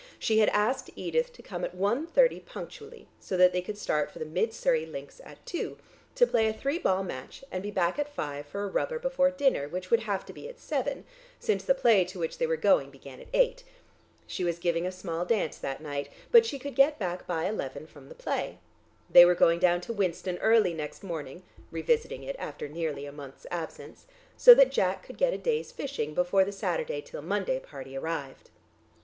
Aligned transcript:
She 0.17 0.39
had 0.39 0.49
asked 0.49 0.89
Edith 0.95 1.31
to 1.33 1.43
come 1.43 1.63
at 1.63 1.77
1.30 1.77 2.43
punctually, 2.43 3.07
so 3.19 3.37
that 3.37 3.53
they 3.53 3.61
could 3.61 3.77
start 3.77 4.09
for 4.09 4.17
the 4.17 4.25
Mid 4.25 4.51
Surrey 4.51 4.83
links 4.83 5.21
at 5.23 5.45
two, 5.45 5.77
to 6.15 6.25
play 6.25 6.47
a 6.47 6.53
three 6.53 6.79
ball 6.79 7.03
match, 7.03 7.43
and 7.51 7.61
be 7.61 7.69
back 7.69 7.99
at 7.99 8.11
five 8.11 8.47
for 8.47 8.63
a 8.63 8.67
rubber 8.67 8.97
before 8.97 9.29
dinner 9.29 9.67
which 9.69 9.91
would 9.91 9.99
have 9.99 10.25
to 10.25 10.33
be 10.33 10.49
at 10.49 10.57
seven, 10.59 11.05
since 11.39 11.63
the 11.63 11.75
play 11.75 12.03
to 12.05 12.17
which 12.17 12.39
they 12.39 12.47
were 12.47 12.57
going 12.57 12.89
began 12.89 13.19
at 13.21 13.27
eight. 13.31 13.63
She 14.25 14.43
was 14.43 14.57
giving 14.57 14.87
a 14.87 14.91
small 14.91 15.23
dance 15.23 15.59
that 15.59 15.81
night, 15.81 16.09
but 16.31 16.47
she 16.47 16.57
could 16.57 16.73
get 16.73 16.97
back 16.97 17.27
by 17.27 17.45
eleven 17.45 17.85
from 17.85 18.09
the 18.09 18.15
play. 18.15 18.57
They 19.07 19.23
were 19.23 19.35
going 19.35 19.59
down 19.59 19.81
to 19.81 19.93
Winston 19.93 20.39
early 20.39 20.73
next 20.73 21.03
morning 21.03 21.43
(revisiting 21.69 22.23
it 22.23 22.35
after 22.39 22.67
nearly 22.67 23.05
a 23.05 23.11
month's 23.11 23.45
absence), 23.51 24.07
so 24.35 24.55
that 24.55 24.71
Jack 24.71 25.03
could 25.03 25.19
get 25.19 25.35
a 25.35 25.37
day's 25.37 25.71
fishing 25.71 26.15
before 26.15 26.43
the 26.43 26.51
Saturday 26.51 27.03
till 27.03 27.21
Monday 27.21 27.59
party 27.59 27.95
arrived. 27.95 28.49